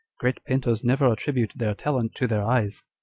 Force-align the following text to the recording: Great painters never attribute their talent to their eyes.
Great 0.17 0.43
painters 0.45 0.83
never 0.83 1.11
attribute 1.13 1.53
their 1.55 1.75
talent 1.75 2.15
to 2.15 2.25
their 2.25 2.43
eyes. 2.43 2.85